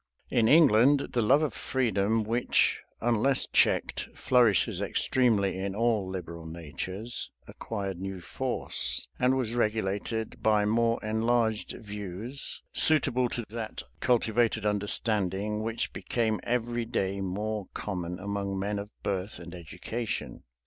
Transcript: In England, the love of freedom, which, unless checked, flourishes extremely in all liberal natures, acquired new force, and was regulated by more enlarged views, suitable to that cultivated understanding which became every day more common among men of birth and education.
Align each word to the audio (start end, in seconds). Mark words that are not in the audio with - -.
In 0.31 0.47
England, 0.47 1.09
the 1.11 1.21
love 1.21 1.43
of 1.43 1.53
freedom, 1.53 2.23
which, 2.23 2.79
unless 3.01 3.45
checked, 3.45 4.09
flourishes 4.15 4.81
extremely 4.81 5.55
in 5.59 5.75
all 5.75 6.09
liberal 6.09 6.47
natures, 6.47 7.29
acquired 7.47 7.99
new 7.99 8.19
force, 8.19 9.07
and 9.19 9.35
was 9.37 9.53
regulated 9.53 10.41
by 10.41 10.65
more 10.65 10.99
enlarged 11.05 11.73
views, 11.73 12.63
suitable 12.73 13.29
to 13.29 13.45
that 13.49 13.83
cultivated 13.99 14.65
understanding 14.65 15.61
which 15.61 15.93
became 15.93 16.39
every 16.41 16.85
day 16.85 17.21
more 17.21 17.67
common 17.75 18.17
among 18.17 18.57
men 18.57 18.79
of 18.79 18.89
birth 19.03 19.37
and 19.37 19.53
education. 19.53 20.41